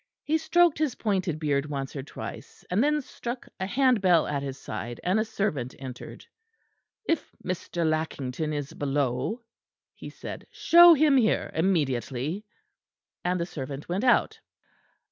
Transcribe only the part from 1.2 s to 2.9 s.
beard once or twice, and